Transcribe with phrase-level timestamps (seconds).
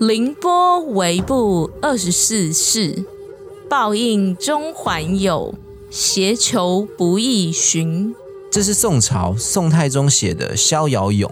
[0.00, 3.04] 凌波微步二十四世，
[3.68, 5.54] 报应终还有，
[5.90, 8.14] 邪求不易寻。
[8.50, 11.30] 这是宋朝宋太宗写的《逍遥咏》。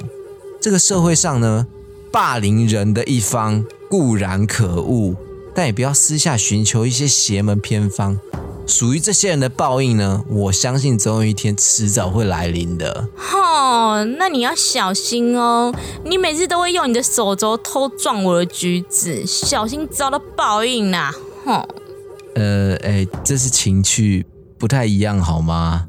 [0.61, 1.67] 这个社会上呢，
[2.13, 5.17] 霸凌人的一方固然可恶，
[5.55, 8.21] 但也不要私下寻求一些邪门偏方。
[8.69, 13.09] 属于这些人的报应呢，我相信总有一天迟早会来临的。
[13.17, 15.75] 吼，那你要小心哦！
[16.05, 21.11] 你每次都会用你的手肘偷撞我的橘子，小心遭到报应呐！
[21.47, 21.67] 吼，
[22.35, 24.27] 呃，哎，这是情趣，
[24.59, 25.89] 不太一样，好吗？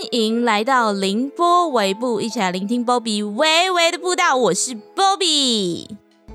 [0.00, 4.34] 欢迎来到凌波微步，一起来聆听 Bobby 微微的步道。
[4.34, 5.90] 我是 Bobby。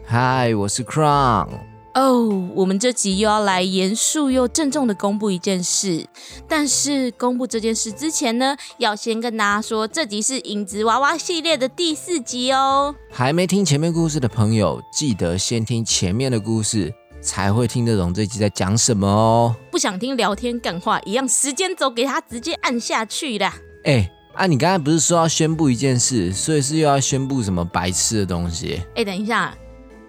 [0.06, 1.48] 嗨，我是 Crown。
[1.96, 6.06] 哦，我们这集又要来严肃又郑重的公布一件事。
[6.48, 12.94] 但是公布这件事之前呢，要先跟大家说，这集是影子娃娃系列的第四集哦。
[13.10, 16.94] 还没听前面故事的朋友，记得先听前面的故事。
[17.26, 19.56] 才会听得懂这集在讲什么哦。
[19.72, 23.54] 不想听聊天干话一样，时间轴给他直接按下去啦。
[23.84, 28.82] 哎，啊，你刚才不是说要宣布一件事，所以是又要宣布什么白痴的东西？
[28.96, 29.54] 哎，等一下。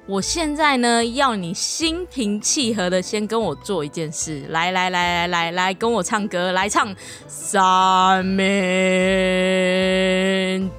[0.08, 6.94] 我现在呢，要你心平气和的先跟我做一件事，来来来来来来，跟我唱歌，来唱
[7.26, 8.46] 三面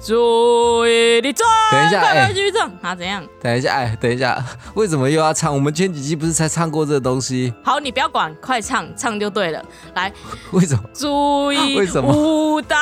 [0.00, 1.30] 作业的
[1.70, 2.94] 等一下，哎，继续唱啊？
[2.94, 3.22] 怎样？
[3.42, 5.52] 等一下，哎，等一下，为什么又要唱？
[5.54, 7.52] 我们前几集不是才唱过这东西？
[7.62, 9.62] 好，你不要管，快唱，唱就对了。
[9.94, 10.10] 来，
[10.52, 10.82] 为什么？
[10.94, 12.10] 注意，为什么？
[12.10, 12.78] 武当，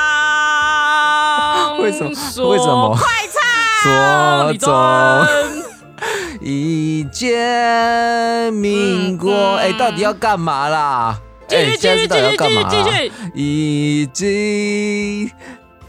[1.81, 2.11] 为什么？
[2.11, 2.97] 为什么？
[2.97, 3.05] 快
[3.83, 5.27] 唱，左转。
[6.41, 11.19] 一见民国，哎，到底要干嘛啦？
[11.49, 13.13] 继续，继续，继续，继续，继续？
[13.35, 15.31] 已经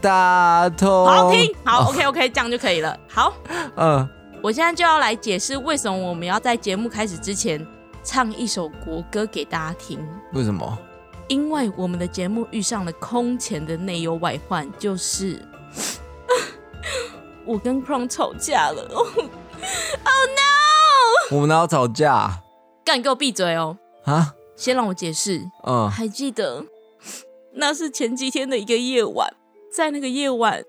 [0.00, 2.96] 打通，好听，好，OK，OK，这样就可以了。
[3.08, 3.32] 好，
[3.76, 4.08] 嗯，
[4.40, 7.66] 我现在就要来解释为什么我们要在节目开始之前
[8.04, 9.98] 唱一首国歌给大家听。
[10.32, 10.78] 为什么？
[11.26, 15.44] 因为我们的节目遇上了空前的内忧外患，就是
[17.44, 18.88] 我跟 Crown 吵架了。
[20.04, 21.36] Oh no！
[21.36, 22.42] 我们哪有吵架？
[22.84, 23.76] 干，给我闭嘴哦！
[24.04, 25.42] 啊，先让我解释。
[25.66, 26.64] 嗯，还记得
[27.54, 29.34] 那是前几天的一个夜晚，
[29.72, 30.62] 在那个夜晚，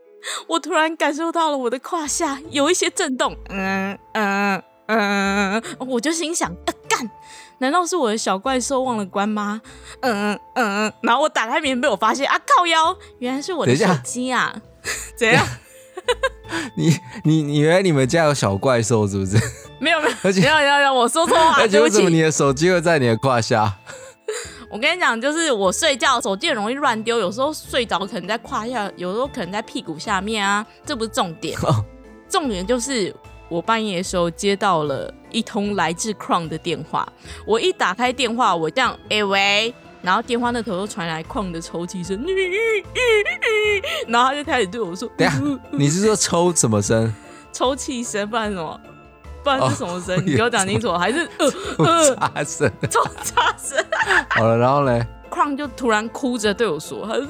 [0.47, 3.35] 我突然感受到了我的胯下有一些震动。
[3.49, 6.51] 嗯嗯嗯，我就心想，
[6.89, 7.09] 干，
[7.59, 9.61] 难道是我的小怪兽忘了关吗？
[10.01, 14.53] 嗯嗯嗯，然后我打开棉被，我发现啊，靠腰，原来是我的手机啊！
[15.15, 15.45] 怎样？
[16.75, 19.37] 你你你以为你们家有小怪兽是不是？
[19.79, 23.73] 没 有没有， 而且要要要，我说错话，而且为什么你的手机会在你的胯下？
[24.69, 31.57] 我跟你讲，就是我睡觉手机很容易乱丢，有时候睡着可能在胯下，有时候可能在屁股下面啊，这不是重点，
[32.29, 33.13] 重点就是
[33.49, 37.11] 我半夜的时候接到了一通来自 Crown 的电话，
[37.45, 39.73] 我一打开电话，我这样，哎喂。
[40.01, 42.23] 然后电话那头又传来矿的抽泣声，
[44.07, 45.35] 然后他就开始对我说：“等下，
[45.71, 47.13] 你是说抽什么声？
[47.51, 48.79] 抽泣声，不然什么？
[49.43, 50.25] 不然是什么声？
[50.25, 52.71] 你给我讲清楚，还是 抽插声？
[52.89, 53.83] 抽插声。
[54.29, 55.05] 好了，然后呢？
[55.29, 57.27] 矿就突然哭着对我说：“他说。”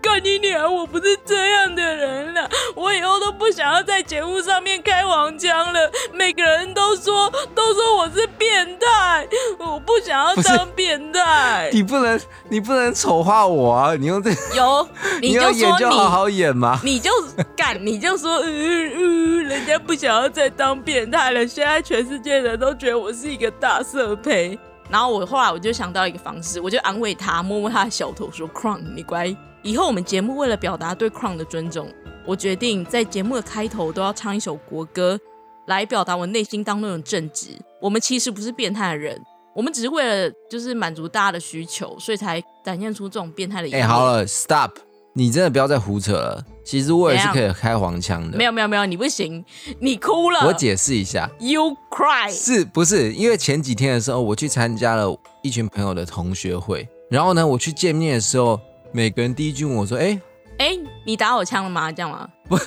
[0.00, 0.72] 干你娘！
[0.74, 5.90] 我不是这样的人了，我以后都不想要在节目上面开黄腔了。
[6.12, 9.28] 每个人都说，都说我是变态，
[9.58, 11.70] 我不想要当变态。
[11.72, 13.94] 你不能，你不能丑化我啊！
[13.94, 14.88] 你用这有，
[15.20, 16.80] 你就说你好好演嘛？
[16.82, 17.10] 你就
[17.56, 21.46] 干，你就说，嗯嗯，人家不想要再当变态了。
[21.46, 24.58] 现在全世界人都觉得我是一个大色胚。
[24.88, 31.86] 然后我后来我就想到一个方式，我就安慰他，摸摸他的小头，说：“Crown，你乖。”以后我们节目为了表达对 Crown 的尊重，
[32.26, 35.18] 我决定在节目的开头都要唱一首国歌，
[35.66, 37.48] 来表达我内心当中的正直。
[37.78, 39.20] 我们其实不是变态的人，
[39.54, 43.82] 我们只是为了就是满足大家的需求，所以才展现出这种变态的一面。
[43.82, 44.70] 哎，好了，Stop！
[45.12, 46.42] 你真的不要再胡扯了。
[46.64, 48.38] 其实我也是可以开黄腔的。
[48.38, 49.44] 没有没有没有，你不行，
[49.80, 50.46] 你哭了。
[50.46, 52.32] 我解释一下，You cry。
[52.32, 58.58] 是不是因为前几天的时候，我去参加了一群朋友的同学会，然后呢，我去见面的时候。
[58.92, 60.20] 每个人第一句问我说：“哎
[60.58, 61.90] 哎，你打我枪了吗？
[61.92, 62.58] 这样吗？”不，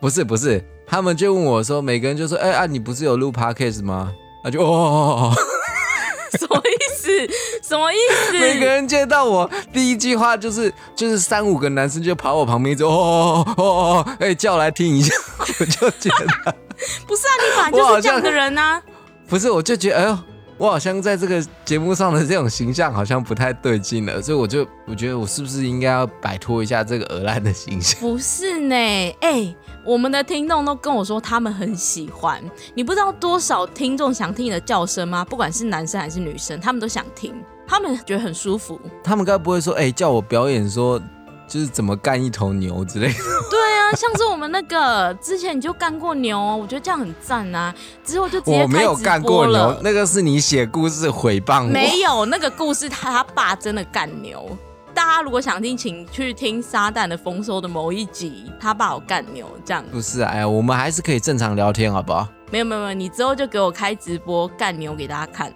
[0.00, 4.12] 不是不是，他们就问我说：“每个人就说：‘哎啊，你不是有录 podcast 吗？’
[4.44, 5.34] 那就哦哦哦，
[6.38, 7.10] 什么意思？
[7.62, 7.96] 什么意
[8.26, 8.32] 思？
[8.38, 13.64] 每个人见到我第一句话就是就是三五个男生就跑我旁边，就哦哦哦哦
[14.06, 15.14] 哦，哎叫来听一下，
[15.60, 16.54] 我就觉得
[17.06, 18.82] 不是啊，你本来就是这样的人啊。
[19.28, 20.18] 不是，我就觉得哎呦。”
[20.62, 28.00] 我好像在这个节目上的这种形象好像不太对劲了，所以我就我觉得我是不是应该要摆脱一下这个鹅烂的形象？
[28.00, 28.76] 不是呢，
[29.22, 29.52] 哎、
[29.84, 32.40] 我们的听众都跟我说他们很喜欢，
[32.76, 35.24] 你不知道多少听众想听你的叫声吗？
[35.24, 37.34] 不管是男生还是女生，他们都想听，
[37.66, 38.80] 他们觉得很舒服。
[39.02, 40.96] 他们该不会说，哎、叫我表演说
[41.48, 43.14] 就是怎么干一头牛之类的？
[43.50, 43.61] 对啊，
[43.94, 47.74] 像是我们那个之前你就干过牛哦，我觉得这样很赞啊。
[48.04, 49.76] 之后就直接我没有干过牛。
[49.82, 51.68] 那个是你写故事诽谤我。
[51.68, 54.56] 没有那个故事，他他爸真的干牛。
[54.94, 59.82] 大家如果想听，请去听《撒旦的丰收》的某一集，他爸有干牛这样。
[59.90, 62.28] 不是啊，哎呀，我们还是可以正常聊天，好不好？
[62.50, 65.50] 没有没有没有，你之后就给我开直播干牛给大家看。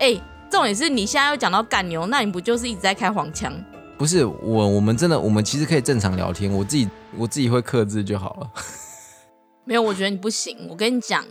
[0.00, 0.20] 哎、
[0.50, 3.52] 重点是你现在又讲到干牛，那你不就是一直在开黄腔？
[3.98, 8.50] 不是我，我们真的，我们其实可以正常聊天，我自己我自己会克制就好了。
[9.66, 10.68] 没有，我觉得你不行。
[10.70, 11.22] 我跟你讲，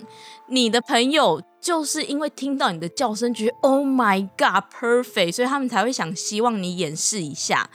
[0.47, 7.67] 你的朋友就是因为听到你的叫声，觉得 Oh my God perfect，所以他们才会想希望你演示一下，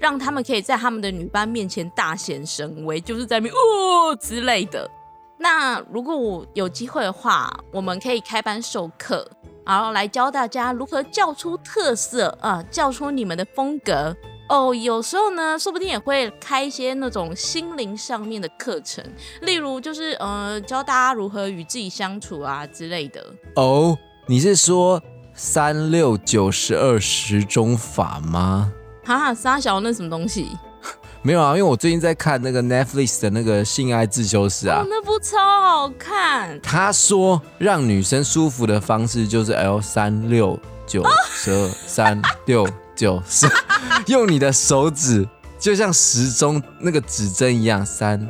[0.00, 4.90] 让他们可以在他们的女班面前大显神威，就是在面哦之类的。
[5.38, 9.30] 那如果我有机会的话，我们可以开班授课，
[9.64, 14.16] 然后来教大家如何叫出特色啊、叫出你们的风格。
[14.48, 19.04] 哦，有时候呢，说不定也会开一些那种心灵上面的课程，
[19.42, 23.22] 例如就是呃教大家如何与自己相处啊之类的。
[23.56, 23.96] 哦，
[24.26, 25.02] 你是说
[25.34, 28.72] 三六九十二时钟法吗？
[29.04, 30.48] 哈哈，沙小那什么东西？
[31.20, 36.58] 没有啊，因为我最近在看那个 Netflix 的那个性爱自修室啊哦，，那部超好看。
[36.62, 42.66] 他说让女生舒服的方式就是 L 三六九十二三六
[42.98, 43.46] 九十，
[44.08, 45.24] 用你的手指
[45.56, 48.20] 就像时钟那个指针一样，三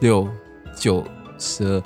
[0.00, 0.28] 六
[0.76, 1.02] 九
[1.38, 1.82] 十二，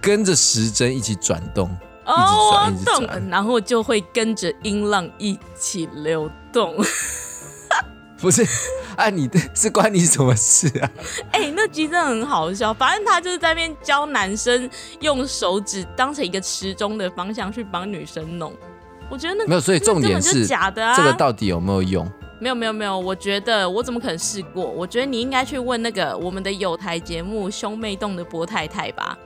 [0.00, 1.68] 跟着时针一起转动。
[2.06, 2.14] 哦，
[2.50, 6.74] 转一我懂直转了，然后就会跟着音浪一起流动。
[8.18, 8.42] 不是，
[8.96, 10.90] 啊，你的是关你什么事啊？
[11.32, 12.72] 哎、那集真的很好笑。
[12.72, 14.70] 反正他就是在那边教男生
[15.00, 18.54] 用手指当成一个时钟的方向去帮女生弄。
[19.10, 20.94] 我觉得那没有，所以重点是是假的啊。
[20.96, 22.10] 这个到底有没有用？
[22.38, 24.64] 没有没有没有，我觉得我怎么可能试过？
[24.64, 29.18] 我觉得你应该去问那个我们的有台节目《兄妹洞》的波太太吧，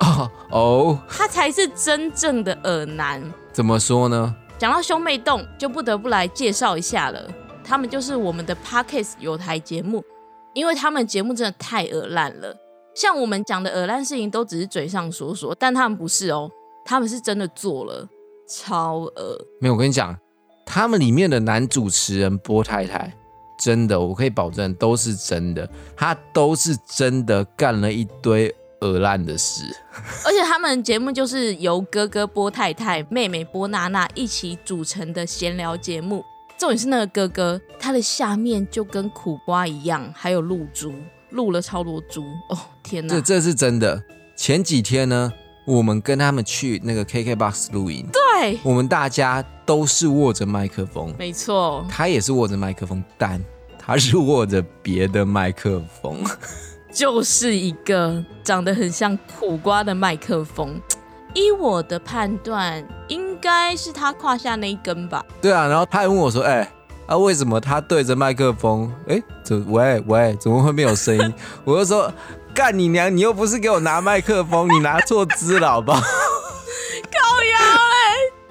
[0.00, 3.22] 哦 哦，她才是真正的耳男。
[3.52, 4.34] 怎么说呢？
[4.56, 7.20] 讲到兄妹洞，就不得不来介绍一下了。
[7.62, 10.02] 他们就是我们的 Podcast 有台节目，
[10.54, 12.56] 因为他们节目真的太耳烂了。
[12.94, 16.50] 像我们讲的耳烂事情，都只是嘴上说说，但他们不是哦，
[16.84, 18.08] 他们是真的做了，
[18.48, 19.46] 超恶。
[19.60, 20.16] 没有，我跟你讲，
[20.64, 23.12] 他们里面的男主持人波太太，
[23.58, 29.64] 真的，我可以保证都是真的，他都是真的干了一堆恶烂的事。
[30.26, 36.24] 而且他们节目就是由哥哥波太太、妹妹波娜娜一起组成的闲聊节目。
[36.56, 40.94] 重点是那个哥哥，他的下面就跟苦瓜一样，还有露珠，
[41.30, 42.22] 露了超多珠。
[42.48, 43.20] 哦，天哪这！
[43.20, 44.02] 这是真的。
[44.36, 45.32] 前几天呢，
[45.66, 48.22] 我们跟他们去那个 KKBOX 录音，对，
[48.62, 53.42] 我们大家都是握着麦克风，没错，他也是握着麦克风，但
[53.78, 56.18] 他是握着别的麦克风。
[56.92, 60.80] 就是一个长得很像苦瓜的麦克风。
[61.34, 65.24] 依我的判断，应该是他胯下那一根吧。
[65.42, 66.70] 对啊，然后他还问我说：“哎、
[67.08, 68.88] 啊，为什么他对着麦克风？
[69.08, 71.34] 哎，怎喂喂，怎么会没有声音？”
[71.64, 72.12] 我就说
[72.54, 73.14] ：“干你娘！
[73.14, 76.00] 你又不是给我拿麦克风，你拿错支了，好不好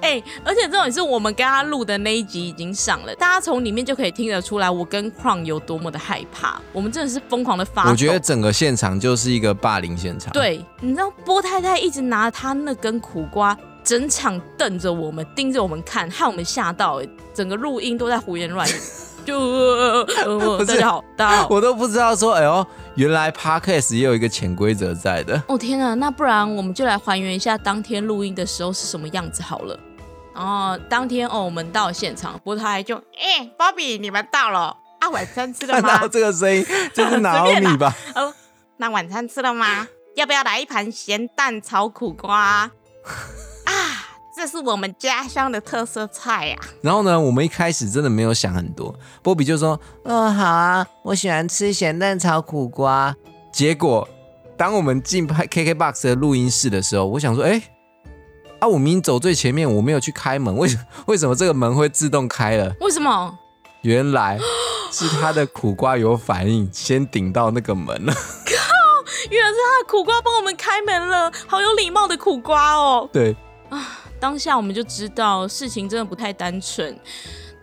[0.04, 6.62] 哎、而且重点是我们跟他录的那一集已经上了，大家从里面就可以听得出来，我跟 Crown 有多么的害怕。
[6.74, 7.92] 我们真的是疯狂的发？”抖。
[7.92, 18.74] 我觉得整个现场就是一个霸凌现场。，对，你知道波太太一直拿他那根苦瓜，整场瞪着我们，盯着我们看，害我们吓到、哎，整个录音都在胡言乱语。
[19.26, 20.04] 就、
[20.66, 21.48] 大家好，大家好。
[21.50, 25.42] 我都不知道说，哎呦，原来 Podcast 也有一个潜规则在的。
[25.48, 29.80] 哦天啊，那不然我们就来还原一下当天录音的时候是什么样子好了。
[30.36, 35.10] 然后当天哦，我们到了现场，波太太就哎、b y 你们到了啊？
[35.10, 36.08] 晚餐吃了 看吗到？
[36.08, 37.96] 这个声音， 这是拿随便啦米吧？
[38.16, 38.34] 哦，
[38.78, 39.88] 那晚餐吃了吗？
[40.16, 42.38] 要不要来一盘咸蛋炒苦瓜
[43.66, 44.06] 啊？
[44.36, 53.16] 这是我们家乡的特色菜呀、然后呢，我们一开始真的没有想很多，波比就说：“嗯、好啊，我喜欢吃咸蛋炒苦瓜。”
[53.54, 54.10] 结果，
[54.58, 57.62] 当我们进拍 KKBOX 的录音室的时候，我想说：“哎，
[58.64, 62.74] 啊，我明明走最前面，我没有去开门，为什 为什么这个门会自动开了？
[62.80, 63.38] 为什么？
[63.82, 64.40] 原来
[64.90, 68.14] 是他的苦瓜有反应，先顶到那个门 了。
[69.30, 73.10] 原来是他的苦瓜帮我们开门了，好有礼貌的苦瓜哦。
[73.12, 73.36] 对，
[74.18, 76.98] 当下我们就知道事情真的不太单纯。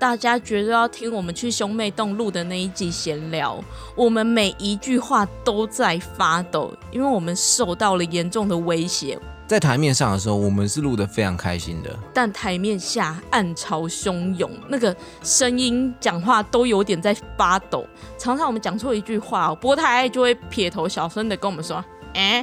[0.00, 3.62] 大家觉得要听我们去兄妹洞录的那一集闲聊，
[3.94, 9.18] 我们每一句话都在发抖，因为我们受到了严重的威胁。
[9.46, 17.86] 在台面上的时候，我们是录得非常开心的，但台面下暗潮汹涌，那个声音讲话都有点在发抖。
[18.16, 22.42] 常常我们讲错一句话，波太就会撇头小声的跟我们说：“哎，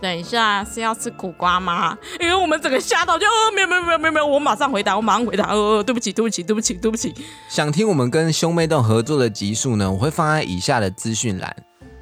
[0.00, 7.14] 等一下是要吃苦瓜吗？”因为我们整个吓到，就呃没有没有没有没有没有，我马上回答，我马上回答，呃对不起对不起对不起对不起。
[7.48, 11.54] 想听我们跟兄妹洞合作的集数呢，我会放在以下的资讯栏，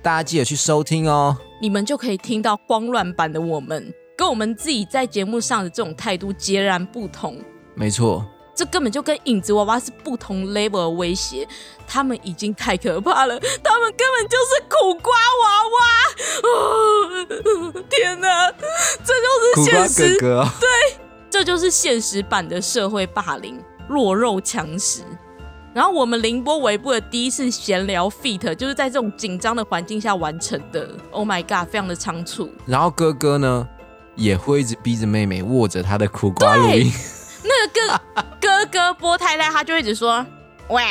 [0.02, 1.36] 大家记得去收听哦。
[1.60, 3.92] 你们就可以听到慌乱版的我们。
[4.16, 7.38] 跟我们自己在节目上的这种态度截然不同，
[7.76, 8.26] 没错，
[8.58, 11.46] 这根本就跟影子娃娃是不同 level 的威胁，
[11.86, 15.78] 他们已经太可怕了，他们根本就是苦瓜娃娃！
[17.88, 18.50] 天哪，
[19.04, 20.68] 这就是现实，对，
[21.30, 25.02] 这就是现实版的社会霸凌，弱肉强食。
[25.72, 30.90] 然后我们凌波微步的第一次闲聊 feat，就是在这种紧张的环境下完成的。
[31.12, 32.50] Oh my god，非常的仓促。
[32.66, 33.68] 然后哥哥呢？
[34.16, 36.92] 也会一直逼着妹妹握着他的苦瓜录音。
[37.42, 38.00] 那个
[38.40, 40.24] 哥哥哥波太太，他就一直说
[40.68, 40.82] ：“喂，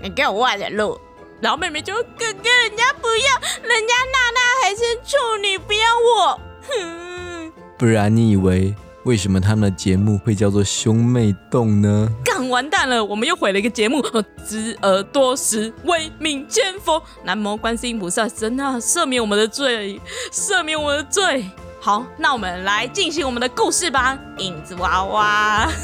[0.00, 1.00] 你给我外人路。”
[1.40, 8.74] 然后妹妹就：“哥哥，人家不要，人家娜娜还是处女，不要我。”哼，不然你以为
[9.04, 12.08] 为什么他们的节目会叫做兄妹洞呢？
[12.24, 14.02] 干完蛋了，我们又毁了一个节目。
[14.46, 17.02] 知而多识，为民千佛。
[17.24, 20.00] 南无观世音菩萨，真啊，赦免我们的罪，
[20.32, 21.44] 赦免我的罪。
[21.80, 24.18] 好，那我们来进行我们的故事吧。
[24.38, 25.68] 影子娃娃。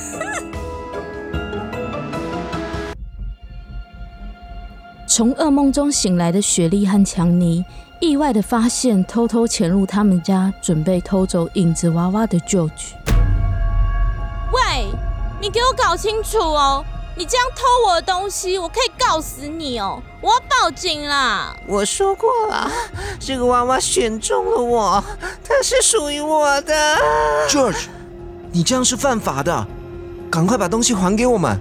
[5.07, 7.65] 从噩梦中醒来的雪莉和强尼，
[8.01, 12.95] 意外的发现偷偷潜入他们家，准备偷走影子娃娃的旧居。
[14.53, 14.87] 喂，
[15.41, 16.85] 你给我搞清楚哦！
[17.15, 20.03] 你这样偷我的东西，我可以告死你哦！
[20.23, 21.57] 我报警了！
[21.67, 22.71] 我说过了，
[23.19, 25.05] 这个娃娃选中了我，
[25.43, 26.97] 它是属于我的。
[27.49, 27.87] George，
[28.53, 29.67] 你这样是犯法的，
[30.31, 31.61] 赶快把东西还给我们！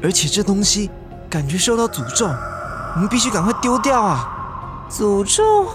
[0.00, 0.88] 而且这东西
[1.28, 2.26] 感觉受到诅咒，
[2.94, 4.86] 我们必须赶快丢掉啊！
[4.88, 5.66] 诅咒？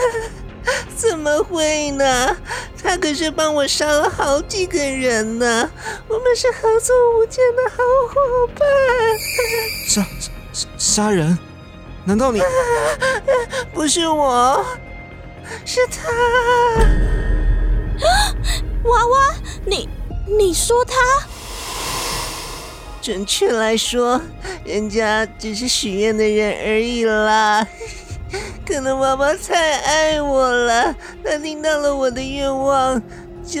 [0.94, 2.36] 怎么会呢？
[2.82, 5.70] 他可是帮我杀了好几个人呢，
[6.06, 7.76] 我们是合作无间的好
[8.08, 8.68] 伙伴。
[9.88, 10.30] 杀杀
[10.76, 11.38] 杀人？
[12.04, 12.40] 难道你？
[13.74, 14.64] 不是我，
[15.64, 16.08] 是他。
[18.84, 19.34] 娃娃，
[19.66, 19.88] 你
[20.26, 20.94] 你说他？
[23.02, 24.20] 准确来说，
[24.64, 27.66] 人家只是许愿的人而已啦。
[28.66, 33.02] 可能娃娃太爱我了，他听到了我的愿望，
[33.44, 33.60] 就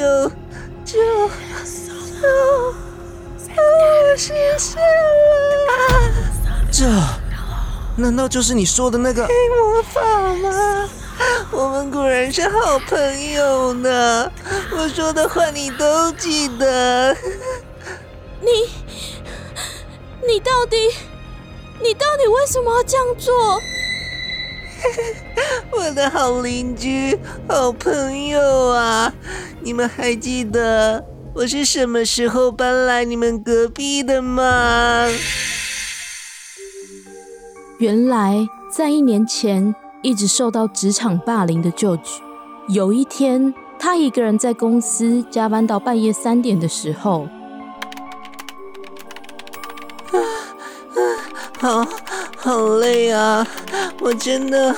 [0.84, 0.98] 就
[3.46, 6.29] 就实现了。
[6.72, 6.86] 这
[7.96, 10.00] 难道就是你说的那个黑魔法
[10.36, 10.88] 吗？
[11.50, 14.30] 我们果然是好朋友呢。
[14.72, 17.14] 我说的话你都记得。
[18.40, 18.48] 你
[20.26, 20.76] 你到底
[21.82, 23.60] 你到底为什么要这样做？
[25.72, 29.12] 我的好邻居、好朋友啊！
[29.60, 35.06] 你们还记得我是什么时候搬来你们隔壁的吗？
[37.80, 42.02] 原来，在一年前，一直受到职场霸凌的舅舅，
[42.68, 47.26] 有一天，他一个人在公司加班到半夜三点的时候，
[50.12, 51.88] 啊啊好
[52.36, 53.46] 好累啊！
[54.00, 54.76] 我真的，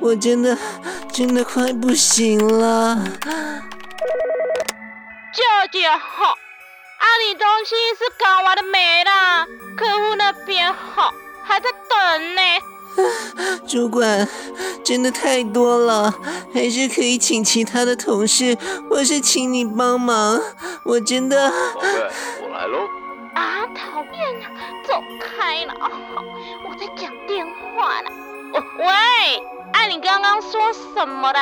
[0.00, 0.58] 我真的，
[1.12, 2.96] 真的快不行了。
[5.32, 9.46] 舅舅，好，啊，你东西是搞完的没啦？
[9.76, 12.42] 客户那边好，还在等呢。
[13.66, 14.28] 主管，
[14.84, 16.14] 真的太多了，
[16.52, 18.56] 还是可以请其他的同事，
[18.88, 20.40] 或是请你帮忙。
[20.84, 21.50] 我真的。
[21.50, 21.88] 宝贝，
[22.42, 22.78] 我来喽。
[23.34, 24.46] 啊，讨厌啊，
[24.86, 25.74] 走开了！
[26.68, 28.10] 我在讲电话呢。
[28.78, 28.86] 喂，
[29.72, 31.40] 哎，你刚刚说什么的？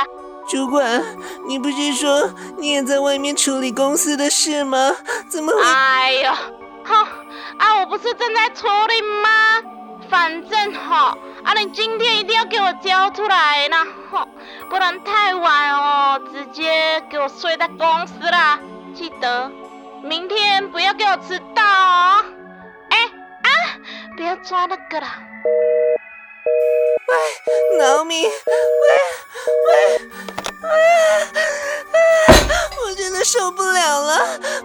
[0.49, 1.05] 主管，
[1.47, 4.97] 你不是说你也在外面处理公司的事吗？
[5.29, 5.63] 怎么会？
[5.63, 6.33] 哎呦，
[6.83, 7.07] 好
[7.59, 9.29] 啊，我不是正在处理吗？
[10.13, 13.79] 反正哈，啊，你今天一定要给我交出来呢，
[14.11, 14.29] 哈，
[14.69, 18.61] 不然太晚哦，直接给我睡在公司啦。
[18.95, 19.51] 记得
[20.03, 22.25] 明天不要给我迟到哦。
[22.91, 22.99] 哎
[23.43, 23.49] 啊，
[24.15, 25.19] 不要抓那个啦。
[27.09, 28.31] 喂，老米，喂
[28.83, 29.99] 喂
[30.61, 30.71] 喂，
[33.25, 34.19] 受不了了，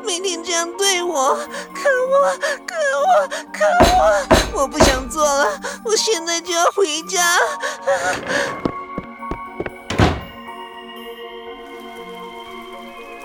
[0.03, 1.35] 每天这样对我，
[1.73, 4.61] 可恶，可恶，可恶！
[4.61, 5.45] 我不想做了，
[5.85, 7.37] 我现在就要回家。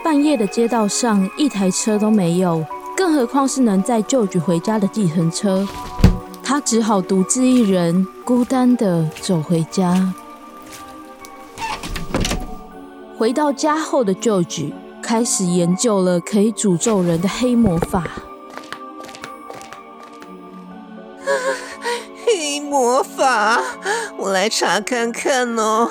[0.04, 2.64] 半夜的街道上一台车都没有，
[2.96, 5.66] 更何况是能载舅舅回家的计程车。
[6.44, 10.12] 他只好独自一人，孤单的走回家。
[13.16, 14.64] 回到家后的舅舅
[15.02, 18.04] 开始研究了可以诅咒人的黑魔法。
[22.24, 23.60] 黑魔法，
[24.16, 25.90] 我来查看看哦。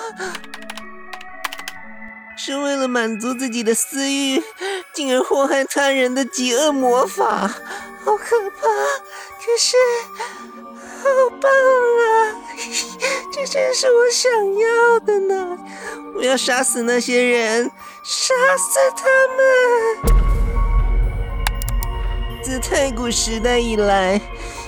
[2.38, 4.42] 是为了满足自己的私欲，
[4.96, 7.48] 进而祸害他人的极恶魔法，
[8.04, 8.68] 好可怕！
[9.38, 9.76] 可是。
[11.02, 11.08] 好
[11.42, 12.38] 棒啊！
[13.34, 15.58] 这正是我想要的呢！
[16.16, 17.72] 我要杀死那些人，
[18.04, 19.04] 杀死他
[19.36, 20.16] 们！
[22.42, 24.20] 自太古时代以来，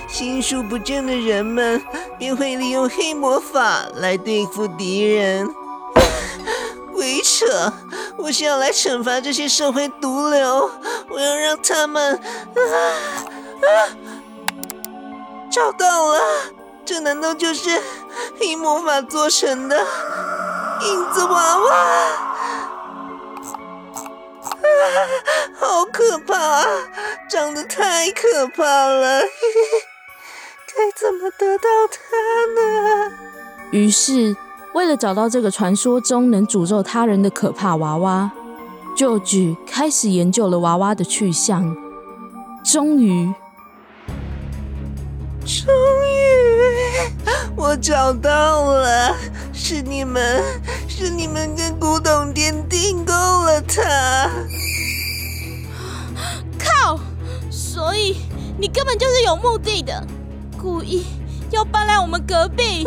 [0.06, 1.82] 心术不正的人们
[2.16, 5.52] 便会利用黑魔法来对付敌人。
[6.92, 7.72] 鬼扯！
[8.16, 10.70] 我是要来惩罚这些社会毒瘤，
[11.10, 12.14] 我要让他们……
[12.14, 12.22] 啊
[13.62, 13.90] 啊！
[15.50, 16.20] 找到了，
[16.84, 17.82] 这难道就是
[18.38, 19.76] 黑魔法做成的
[20.82, 22.30] 影子娃娃？
[24.64, 25.08] 啊，
[25.54, 26.64] 好可怕，
[27.28, 29.20] 长得太可怕了！
[30.76, 31.96] 该怎么得到它
[32.60, 33.12] 呢？
[33.70, 34.36] 于是，
[34.72, 38.30] 为了找到这个传说中能诅咒他人的可怕娃娃，
[38.96, 41.76] 舅举开始研究了娃娃的去向，
[42.64, 43.32] 终于。
[45.46, 45.72] 终
[46.08, 46.16] 于，
[47.54, 49.14] 我找到了，
[49.52, 50.42] 是你们，
[50.88, 51.63] 是你们跟
[58.64, 60.02] 你根本就是有目的的，
[60.58, 61.04] 故意
[61.50, 62.82] 要搬来我们隔壁。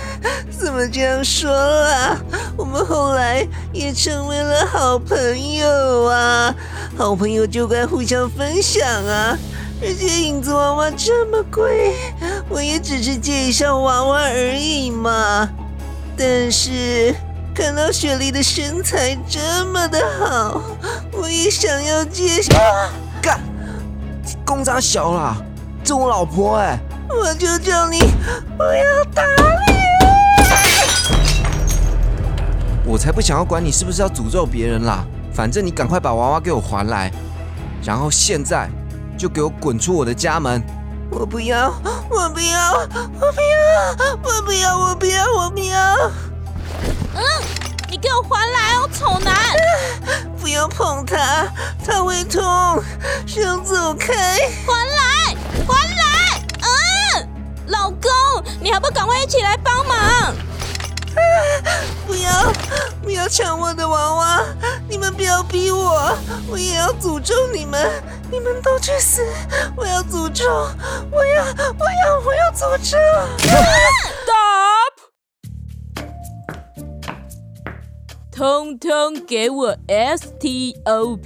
[0.52, 2.20] 怎么这样说啊？
[2.58, 6.54] 我们后来也成为了好朋友啊！
[6.98, 9.34] 好朋友就该互相分享啊！
[9.80, 11.94] 而且影子娃娃这么贵，
[12.50, 15.48] 我也只是借一下娃娃而已嘛。
[16.18, 17.14] 但是
[17.54, 20.60] 看到雪莉的身材这么的好，
[21.12, 22.42] 我也想要借。
[22.42, 22.90] 干，
[24.44, 25.36] 公章小啦，
[25.82, 26.78] 这我老婆哎！
[27.08, 27.98] 我求求你
[28.56, 29.22] 不要打
[29.66, 29.74] 你！
[32.84, 37.10] 我才不想要管你是不是要诅咒别人啦，反正你赶快把娃娃给我还来，
[37.82, 38.68] 然后现在。
[39.16, 40.60] 就给我滚出我的家门！
[41.08, 41.72] 我不要，
[42.10, 46.10] 我不要，我不要，我不要，我不要，我不要！
[47.14, 47.22] 嗯，
[47.88, 49.32] 你给我还来哦，丑男！
[50.44, 51.46] 不要碰他，
[51.86, 52.42] 他会痛，
[53.26, 54.12] 想走开！
[54.12, 55.34] 还来，
[55.66, 56.42] 还来！
[56.60, 57.28] 嗯，
[57.68, 58.10] 老公，
[58.60, 59.96] 你还不赶快一起来帮忙？
[59.96, 60.34] 啊
[62.06, 62.52] 不要，
[63.02, 64.44] 不要抢我的娃娃！
[64.86, 66.14] 你们不要逼我，
[66.50, 67.90] 我也要诅咒你们！
[68.30, 69.26] 你们都去死！
[69.74, 70.44] 我要诅咒！
[71.10, 71.42] 我要！
[71.42, 72.20] 我要！
[72.22, 72.98] 我要诅咒！
[73.48, 74.63] Stop！
[78.44, 79.74] 通通给我
[80.18, 81.16] Stop！Stop！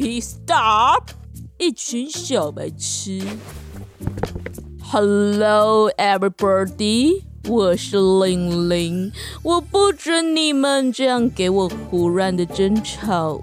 [1.58, 3.20] 一群小白痴
[4.80, 7.24] ！Hello everybody！
[7.48, 9.10] 我是玲玲，
[9.42, 13.40] 我不准你们这样给我胡乱的争吵。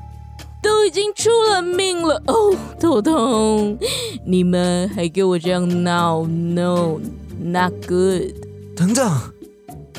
[0.64, 3.78] 都已经出了命了哦，头痛！
[4.26, 8.32] 你们还给我这样闹？No，not good。
[8.74, 9.34] 等等，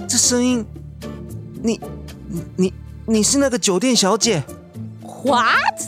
[0.08, 0.64] 这声音，
[1.62, 1.78] 你、
[2.56, 2.72] 你、
[3.08, 4.42] 你是那个酒店小姐
[5.22, 5.80] ？What？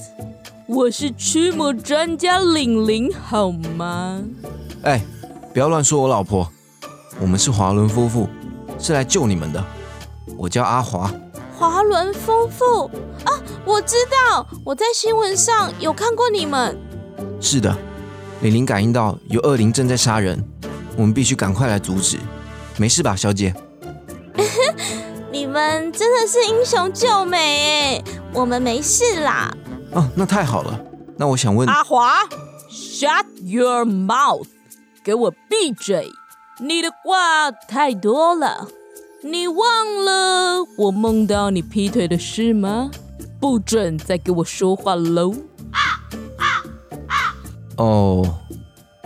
[0.67, 4.23] 我是驱魔专家玲玲，好吗？
[4.83, 5.03] 哎，
[5.53, 6.49] 不要乱说我老婆，
[7.21, 8.29] 我们是华伦夫妇，
[8.79, 9.65] 是来救你们的。
[10.37, 11.13] 我叫阿华。
[11.59, 12.85] 华伦夫妇
[13.25, 16.79] 啊，我知道，我在新闻上有看过你们。
[17.41, 17.77] 是的，
[18.43, 20.41] 玲玲感应到有恶灵正在杀人，
[20.97, 22.17] 我们必须赶快来阻止。
[22.77, 23.53] 没事吧，小姐？
[25.39, 29.49] 你们真的是英雄救美哎，我们没事啦。
[29.93, 30.81] 哦，那太好了。
[31.17, 32.25] 那我想问阿华
[32.69, 34.49] ，Shut your mouth，
[35.05, 36.11] 给我闭嘴！
[36.59, 38.67] 你的话太多了。
[39.23, 42.91] 你忘了我梦到你劈腿的事吗？
[43.41, 45.33] 不准再给我说话喽！
[47.77, 48.41] 哦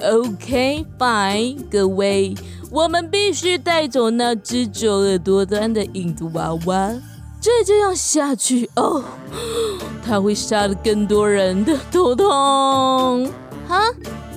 [0.03, 2.35] ，OK，fine，各位，
[2.73, 6.91] 我们必须带走那只九耳多端的影子娃娃。
[7.39, 9.05] 再这样下去，哦，
[10.07, 13.27] 他会杀了更多人的头痛。
[13.69, 13.83] 啊，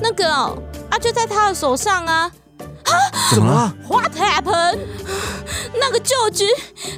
[0.01, 0.57] 那个哦，
[0.89, 2.29] 啊就在他的手上啊。
[3.33, 4.79] 怎么了？What happened？
[5.79, 6.45] 那个旧局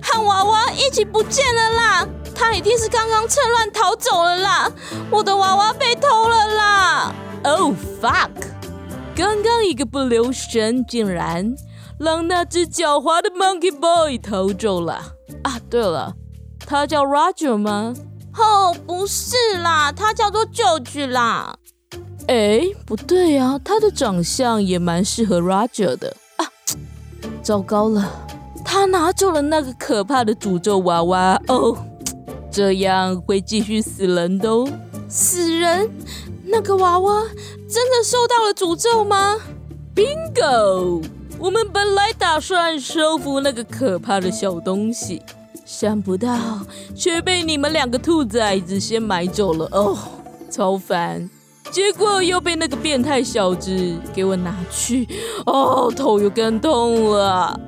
[0.02, 2.08] 和娃娃一起不见了啦！
[2.36, 4.72] 他一定是刚刚趁乱逃走了啦！
[5.12, 8.57] 我的娃娃被偷了啦！Oh fuck！
[9.18, 11.56] 刚刚一个不留神，竟然
[12.00, 15.16] 让那只狡猾的 Monkey Boy 逃走了。
[15.42, 16.14] 啊，对了，
[16.60, 17.96] 他叫 Roger 吗？
[18.36, 21.58] 哦，不是啦，他叫做旧局啦。
[22.28, 26.46] 哎，不对呀、他的长相也蛮适合 Roger 的啊！
[27.42, 28.08] 糟糕了，
[28.64, 31.76] 他拿走了那个可怕的诅咒娃娃哦，
[32.52, 34.70] 这样会继续死人的哦。
[35.10, 35.90] 死人？
[36.50, 37.24] 那个娃娃
[37.68, 39.36] 真的受到了诅咒吗
[39.94, 41.04] ？Bingo！
[41.38, 45.22] 我们本来打算收服那个可怕的小东西，
[45.66, 46.62] 想不到
[46.96, 49.98] 却被你们两个兔崽子先买走了哦，
[50.50, 51.30] 超烦！
[51.70, 55.08] 结果又被那个变态小子给我拿去，
[55.46, 57.60] 哦，头又更痛了。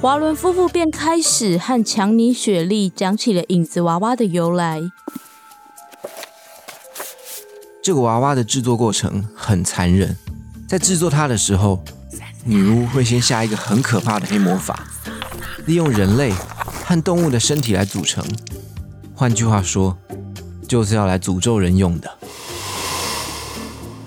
[0.00, 4.80] 华伦夫妇便开始和强尼雪莉讲起了影子娃娃的由来。
[7.86, 10.16] 这个娃娃的制作过程很残忍，
[10.66, 11.80] 在制作它的时候，
[12.44, 14.88] 女巫会先下一个很可怕的黑魔法，
[15.66, 16.32] 利用人类
[16.84, 18.24] 和动物的身体来组成。
[19.14, 19.96] 换句话说，
[20.66, 22.10] 就是要来诅咒人用的。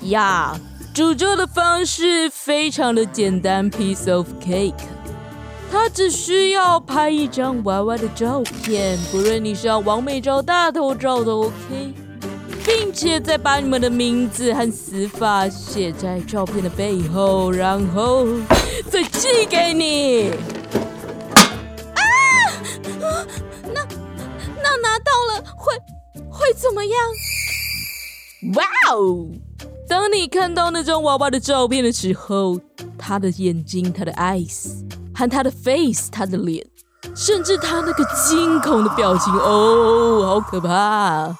[0.09, 0.59] 呀，
[0.93, 4.73] 诅咒的方式非常的简单，piece of cake。
[5.71, 11.93] 他只需要拍一张娃娃的照片，不论你是要完美照、大头照都 OK，
[12.65, 18.27] 并且再把你们的名字和死法写在照片的背后，然后
[18.89, 20.29] 再寄给你。
[21.95, 22.01] 啊！
[23.73, 23.85] 那
[24.61, 25.73] 那拿到了会
[26.29, 26.95] 会怎么样？
[28.55, 29.27] 哇哦！
[29.87, 32.59] 当你看到那张娃娃的照片的时候，
[32.97, 36.65] 他的眼睛、他的 eyes 和他的 face、他的脸，
[37.15, 41.35] 甚至他那个惊恐的表情，哦，好可怕，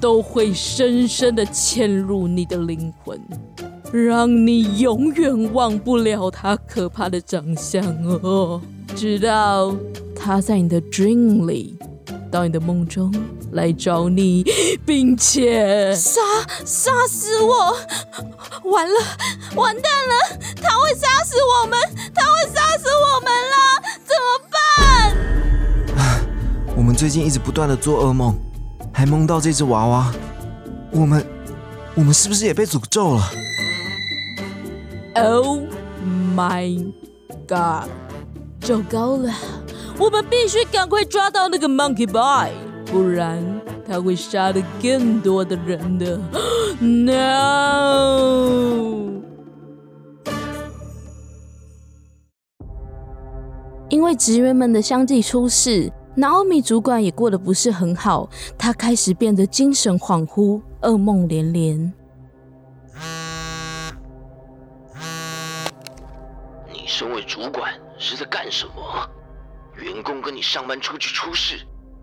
[0.00, 3.20] 都会深深的嵌入你的灵魂，
[3.92, 7.84] 让你永远忘不了他可怕的长相
[8.22, 8.60] 哦，
[8.94, 9.74] 直到
[10.14, 11.76] 他在你的 dream 里。
[12.30, 13.14] 到你的梦中
[13.52, 14.42] 来找你，
[14.84, 16.20] 并且杀
[16.64, 17.76] 杀死我！
[18.68, 18.94] 完了，
[19.54, 20.14] 完蛋了！
[20.56, 21.78] 他会杀死我们！
[22.12, 23.56] 他会杀死我们了！
[24.04, 24.40] 怎么
[25.94, 26.26] 办？
[26.76, 28.36] 我们最近一直不断的做噩梦，
[28.94, 30.10] 还梦到这只娃娃。
[30.92, 31.26] 我们，
[31.96, 33.22] 我们是不是也被诅咒了
[35.16, 35.58] ？Oh
[36.36, 36.92] my
[37.48, 37.90] god！
[38.60, 39.30] 糟糕了，
[39.98, 42.52] 我们必须赶快抓到那个 Monkey Boy，
[42.86, 43.44] 不然
[43.86, 46.18] 他会杀的更多的人的。
[46.80, 47.12] No！
[53.90, 61.92] 因为职员们的相继出事，Naomi 主管也过得不是很好，他开始变得精神恍惚，噩梦连连。
[66.72, 68.72] 你身为主管是在干什么？
[69.76, 71.58] 员工跟你上班出去出事，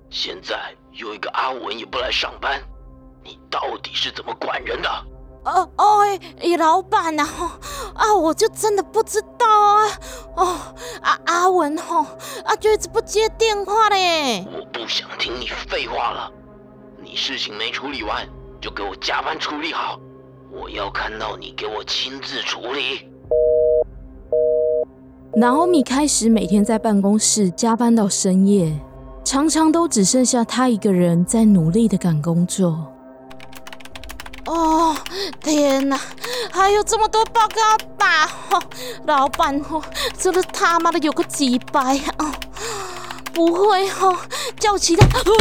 [0.10, 2.62] 现在又一个阿文也不来上班，
[3.24, 4.90] 你到底是怎么管人的？
[5.46, 7.58] 哦哦，哎，老板呐、啊，
[7.96, 9.71] 啊，我就真的不知道啊，
[10.36, 10.58] 哦，
[11.02, 12.06] 阿阿文吼，
[12.44, 14.46] 啊，就一直不接电话嘞。
[14.52, 16.32] 我不想听你废话了，
[17.04, 18.28] 你事情没处理完
[18.60, 20.00] 就给我加班处理好，
[20.52, 23.08] 我要看到你给我亲自处理。
[25.34, 28.78] Naomi 开始每天在办公室加班到深夜，
[29.24, 32.91] 常常都只剩下他一个人在努力的赶工作。
[34.46, 34.96] 哦，
[35.42, 36.00] 天哪，
[36.52, 38.62] 还有这么多报告要打哦！
[39.06, 39.82] 老板哦，
[40.18, 42.32] 真的他妈的有个几百哦！
[43.34, 44.18] 不会哦，
[44.60, 45.34] 叫其他哦，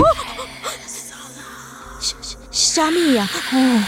[1.98, 2.16] 虾
[2.50, 3.84] 虾米呀、哦，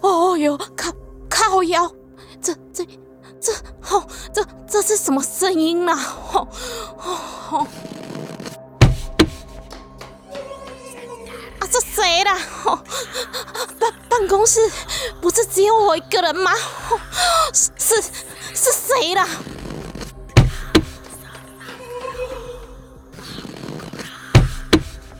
[0.00, 0.92] 哦哟，靠
[1.28, 1.90] 靠腰，
[2.40, 2.86] 这这
[3.40, 3.52] 这
[3.90, 5.94] 哦，这这是什么声音啊？
[6.32, 6.48] 哦
[6.98, 7.66] 哦哦！
[11.94, 12.36] 谁啦？
[13.78, 14.60] 办办公室
[15.20, 16.50] 不是只有我一个人吗？
[17.52, 17.70] 是
[18.52, 19.28] 是谁啦？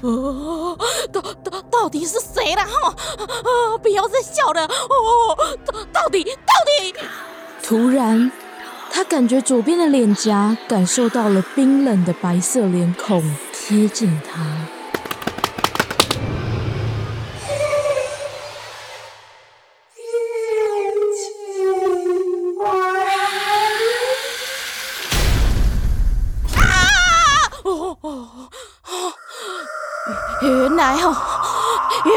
[0.01, 0.77] 哦，
[1.13, 2.67] 到到到底是谁啦？
[2.67, 2.95] 哈、
[3.45, 4.65] 哦，不要再笑了！
[4.67, 6.95] 哦，到到底到底？
[7.63, 8.33] 突然，
[8.91, 14.41] 他感觉左边的脸颊感受到了冰冷的白色脸孔贴近他。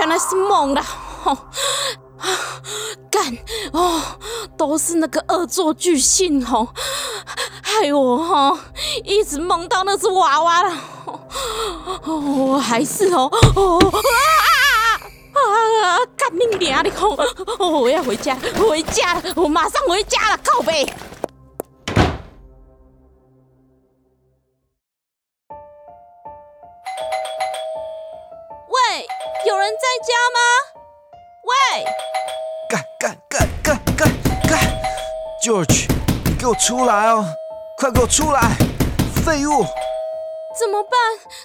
[0.07, 0.85] 原来是梦啦！
[1.25, 1.37] 哦，
[3.11, 3.37] 干
[3.73, 4.01] 哦，
[4.57, 6.69] 都是那个恶作剧性哦，
[7.61, 8.57] 害我哦
[9.03, 10.73] 一直梦到那只娃娃了。
[12.05, 15.35] 哦，还是哦哦啊
[15.83, 15.99] 啊！
[16.15, 16.89] 干你娘的！
[17.59, 20.89] 哦，我要回家，回家了，我马上回家了，靠背。
[35.47, 35.87] ！George，
[36.25, 37.23] 你给我出来哦！
[37.77, 38.41] 快给我出来！
[39.23, 39.63] 废物！
[40.59, 40.99] 怎么办？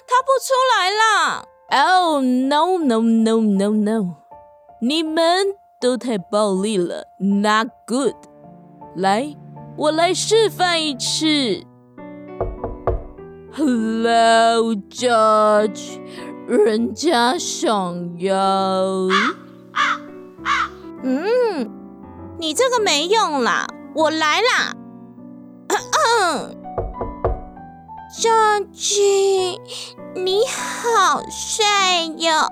[0.05, 4.15] 他不出来啦！Oh no no no no no！
[4.81, 8.15] 你们都太暴力了，Not good！
[8.97, 9.37] 来，
[9.77, 11.63] 我来示范一次。
[13.53, 16.01] Hello George，
[16.49, 18.35] 人家想要……
[21.03, 21.71] 嗯，
[22.37, 24.73] 你这个没用啦，我来啦。
[28.19, 29.59] George，
[30.15, 32.47] 你好帅哟，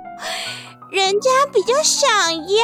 [0.91, 2.08] 人家比较想
[2.47, 2.63] 要。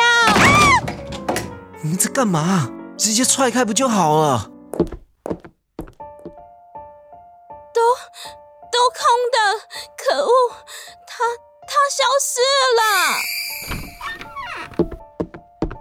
[1.82, 2.70] 你们在干嘛？
[2.98, 4.52] 直接踹开不就好了？
[7.74, 7.82] 都
[8.72, 9.02] 都空
[9.34, 9.38] 的，
[9.98, 10.30] 可恶，
[11.08, 11.24] 他
[11.68, 12.42] 他消失
[12.78, 12.82] 了。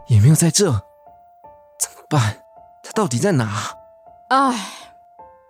[0.08, 0.64] 也没有在这，
[1.78, 2.45] 怎么办？
[2.96, 3.76] 到底在哪？
[4.30, 4.72] 唉，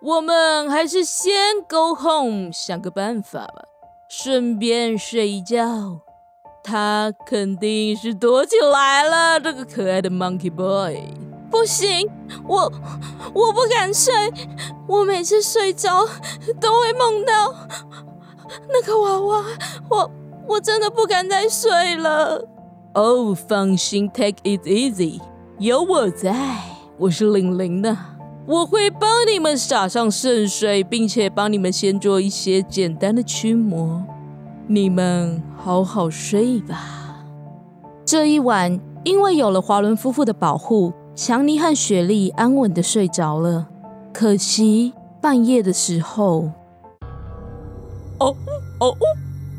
[0.01, 1.31] 我们还是先
[1.65, 3.63] go home，想个办法吧，
[4.09, 6.01] 顺便睡一觉。
[6.61, 11.01] 他肯定是躲起来了，这个可爱的 monkey boy。
[11.49, 12.05] 不行，
[12.45, 12.69] 我
[13.33, 14.13] 我不敢睡，
[14.85, 16.05] 我每次睡着
[16.59, 17.55] 都会梦到
[18.67, 19.45] 那个娃娃，
[19.89, 20.11] 我
[20.49, 22.45] 我真的不敢再睡了。
[22.93, 25.21] 哦，放心，take it easy，
[25.59, 26.35] 有我在，
[26.99, 27.95] 我是玲玲的，
[28.47, 34.03] 我会帮你们洒上圣水，并且帮你们先做一些简单的驱魔，
[34.65, 37.23] 你们好好睡吧。
[38.03, 43.67] 这一晚，因为有了华伦夫妇的保护，强尼和雪莉安稳的睡着了。
[44.11, 46.49] 可惜半夜的时候，
[48.17, 48.35] 哦
[48.79, 48.97] 哦哦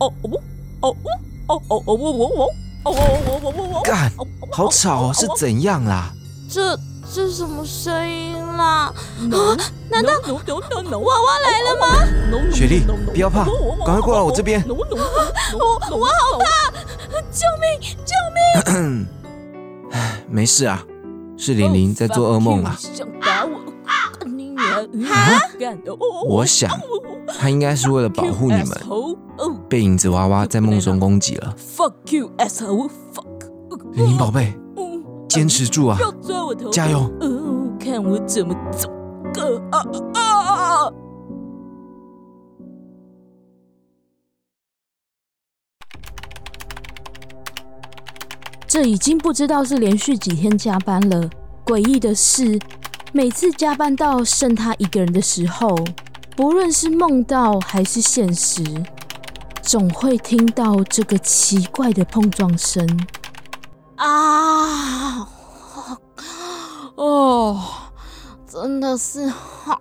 [0.00, 0.12] 哦
[0.80, 0.96] 哦哦
[1.46, 2.50] 哦哦哦
[2.84, 2.94] 哦
[3.74, 4.10] 哦干，
[4.50, 5.12] 好吵哦！
[5.14, 6.12] 是怎样啦？
[6.50, 6.76] 这
[7.12, 8.92] 这什么声音啦？
[8.92, 8.94] 啊！
[9.90, 10.30] 难道娃
[10.98, 11.86] 娃来了吗？
[12.52, 13.44] 雪莉，不要怕，
[13.84, 14.62] 赶快过来我这边。
[14.68, 16.70] 我我好怕！
[17.30, 17.80] 救命！
[18.04, 18.12] 救
[18.70, 19.06] 命！
[20.28, 20.84] 没事啊，
[21.36, 22.76] 是玲玲在做噩梦啦。
[22.78, 23.56] 想打我？
[23.86, 24.12] 啊！
[26.28, 26.70] 我想，
[27.38, 28.68] 她应该是为了保护你们，
[29.68, 31.54] 被影子娃娃在梦中攻击了。
[31.76, 32.90] Fuck you, asshole!
[33.14, 33.24] Fuck！
[33.92, 34.54] 玲玲宝贝，
[35.28, 35.98] 坚持住啊！
[36.00, 36.70] 要抓我头！
[36.70, 37.00] 加油！
[37.20, 38.88] 哦，看我怎么走！
[39.34, 40.92] 个啊啊啊！
[48.66, 51.28] 这已经不知道是连续几天加班了。
[51.64, 52.58] 诡异的是，
[53.12, 55.76] 每次加班到剩他一个人的时候，
[56.34, 58.64] 不论是梦到还是现实，
[59.60, 62.86] 总会听到这个奇怪的碰撞声。
[63.98, 65.28] 啊！
[66.94, 67.60] 哦，
[68.46, 69.80] 真的是好，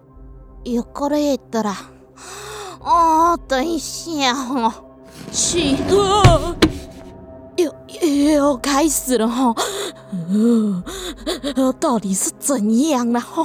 [0.64, 1.78] 有够累的啦。
[2.82, 4.74] 哦，等一下哦，
[5.32, 6.56] 去，呃
[7.58, 7.74] 又
[8.36, 9.56] 又开始了哈、
[11.56, 13.44] 呃，到底是怎样了哈？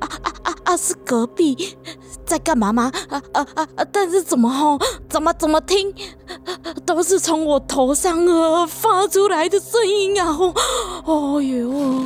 [0.00, 0.76] 啊啊啊啊！
[0.76, 1.78] 是隔壁
[2.24, 2.90] 在干嘛吗？
[3.08, 3.66] 啊啊啊！
[3.92, 4.78] 但是怎么吼？
[5.08, 5.94] 怎么怎么听，
[6.84, 10.32] 都是从我头上呃发出来的声音啊！
[10.32, 10.54] 吼，
[11.04, 12.04] 哦哟。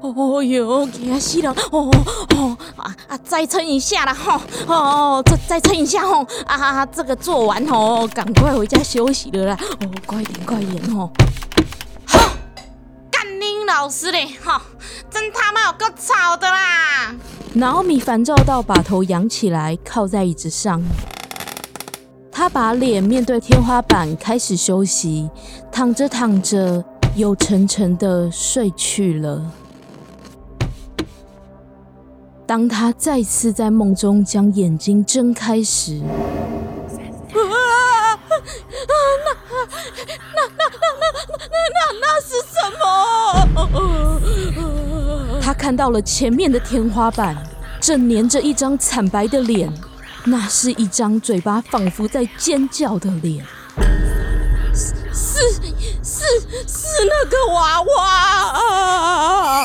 [0.00, 1.50] 哦哟，惊死了！
[1.70, 1.90] 哦
[2.36, 3.18] 哦啊啊！
[3.24, 4.12] 再撑一下啦！
[4.12, 6.22] 吼哦，再再撑一下吼！
[6.44, 9.58] 啊啊，这个做完吼，赶快回家休息了啦！
[9.80, 11.10] 哦，快点快点吼！
[12.06, 12.20] 吼，
[13.10, 14.36] 干林老师嘞！
[14.44, 14.60] 吼，
[15.10, 17.14] 真他妈有够吵的啦！
[17.56, 20.82] 脑米烦躁到把头仰起来，靠在椅子上。
[22.32, 25.30] 他把脸面对天花板，开始休息，
[25.70, 29.52] 躺着躺着，又沉沉的睡去了。
[32.44, 36.02] 当他再次在梦中将眼睛睁开时，
[37.32, 37.38] 啊！
[38.26, 38.34] 那
[39.24, 39.62] 那那
[40.34, 40.66] 那那
[41.38, 42.84] 那那那是什么？
[45.64, 47.34] 看到了前面的天花板，
[47.80, 49.72] 正粘着一张惨白的脸，
[50.24, 53.42] 那是一张嘴巴仿佛在尖叫的脸。
[54.74, 55.50] 是
[56.02, 56.22] 是
[56.66, 59.64] 是那个娃娃！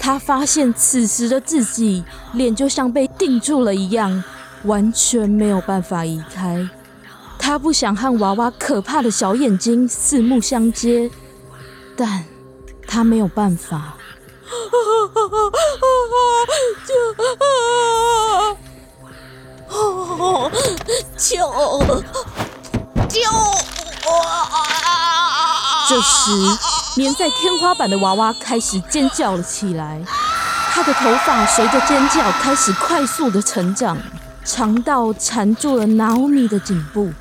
[0.00, 4.24] 他发现此时的自己脸就像被定住了一样，
[4.64, 6.68] 完全没有办法移开。
[7.38, 11.08] 他不想和娃娃可怕的小眼睛四目相接，
[11.94, 12.24] 但
[12.88, 13.96] 他没有办法。
[21.16, 21.36] 救！
[23.08, 23.20] 救！
[25.88, 26.30] 这时，
[26.96, 30.02] 粘在天花板的娃娃开始尖叫了起来，
[30.72, 33.98] 他的头发随着尖叫开始快速的成长，
[34.44, 37.12] 长到缠住了拿欧米的颈部。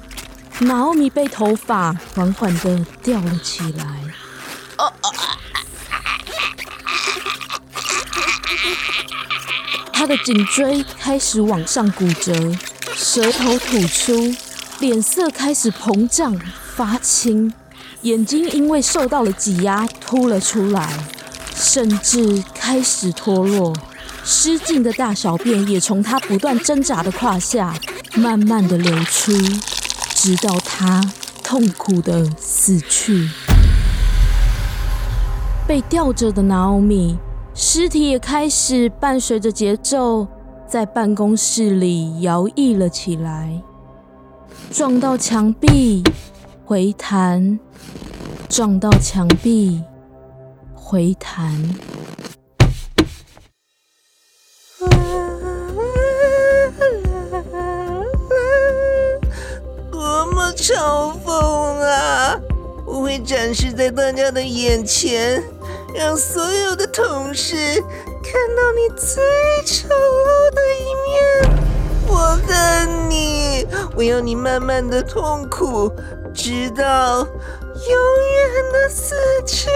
[0.59, 3.85] 拿欧米被头发缓缓的吊了起来。
[10.01, 12.33] 他的颈椎开始往上骨折，
[12.95, 14.35] 舌头吐出，
[14.79, 16.35] 脸色开始膨胀
[16.75, 17.53] 发青，
[18.01, 20.91] 眼睛因为受到了挤压凸了出来，
[21.53, 23.71] 甚至开始脱落，
[24.25, 27.71] 失禁的大小便也从他不断挣扎的胯下
[28.15, 29.31] 慢慢的流出。
[30.15, 30.99] 直到他
[31.43, 33.29] 痛苦的死去，
[35.67, 37.19] 被吊着的娜欧米
[37.53, 40.27] 尸体也开始伴随着节奏
[40.65, 43.61] 在办公室里摇曳了起来，
[44.71, 46.03] 撞到墙壁
[46.65, 47.59] 回弹，
[48.49, 49.83] 撞到墙壁
[50.73, 51.61] 回弹。
[59.91, 61.31] 多么嘲讽
[61.81, 62.39] 啊！
[62.87, 65.43] 我会展示在大家的眼前，
[65.93, 67.55] 让所有的同事
[68.23, 69.23] 看到你最
[69.65, 71.11] 丑陋的一面。
[72.07, 75.91] 我恨你，我要你慢慢的痛苦，
[76.33, 79.69] 直到永远的死去。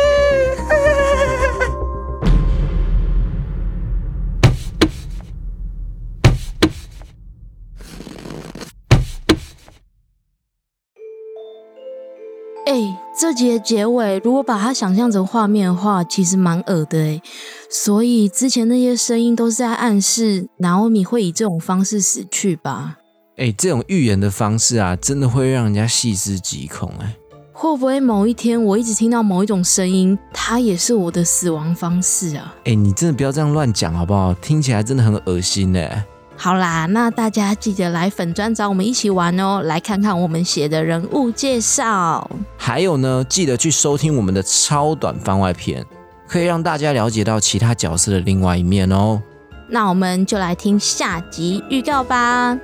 [13.17, 17.21] 这集的结尾，如果把它想象成画面的话，其实蛮恶的哎。
[17.69, 22.97] 所以之前那些声音都是在暗示南欧米会以这种方式死去吧？
[23.37, 27.15] 哎，这种预言的方式啊，真的会让人家细思极恐哎。
[27.53, 32.53] 会不会某一天我一直听到某一种声音，它也是我的死亡方式啊？
[32.65, 34.33] 哎，你真的不要这样乱讲好不好？
[34.35, 36.05] 听起来真的很恶心哎。
[36.37, 42.29] 好啦，那大家记得来粉专找我们一起玩哦，来看看我们写的人物介绍。
[42.55, 45.83] 还有呢，记得去收听我们的超短番外篇，
[46.27, 49.19] 可以让大家了解到其他角色的另外一面哦。
[49.67, 52.59] 那我们就来听下集预告吧。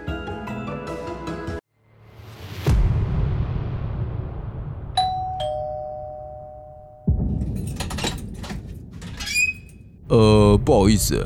[10.09, 11.25] 呃，不好意思。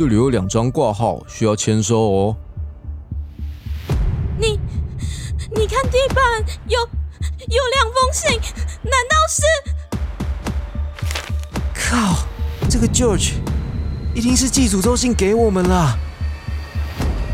[0.00, 2.34] 这里有两张挂号，需要签收哦。
[4.38, 4.58] 你，
[5.54, 8.40] 你看地板有有两封信，
[8.82, 9.42] 难道是？
[11.74, 12.26] 靠，
[12.70, 13.32] 这个 George
[14.14, 15.98] 一定是寄诅咒信给我们了。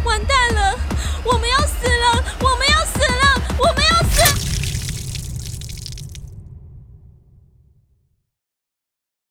[0.04, 0.76] 完蛋了，
[1.22, 2.24] 我们要死了！